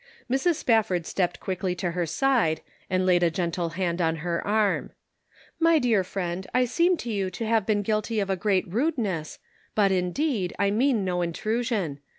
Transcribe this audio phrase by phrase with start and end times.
[0.27, 0.55] Mrs.
[0.55, 4.87] Spafford stepped quickly to her side, and laid a gentle hand on her arm: An
[4.87, 5.65] Open Door.
[5.65, 8.67] 293" My dear friend, I seem to you to have been guilty of a great
[8.67, 9.37] rudeness,
[9.75, 11.99] but, indeed, I mean no intrusion.